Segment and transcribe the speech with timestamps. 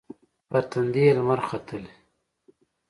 [0.49, 1.93] پر تندې یې لمر ختلي